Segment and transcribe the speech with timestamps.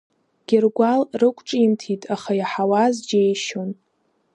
[0.47, 3.69] Гьыргәал рықәҿимҭит, аха иаҳауаз џьеишьон.